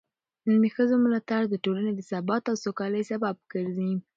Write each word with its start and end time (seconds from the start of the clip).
د 0.61 0.63
ښځو 0.75 0.95
ملاتړ 1.03 1.41
د 1.49 1.55
ټولنې 1.65 1.91
د 1.95 2.01
ثبات 2.09 2.43
او 2.51 2.55
سوکالۍ 2.65 3.03
سبب 3.11 3.35
ګرځي. 3.53 3.91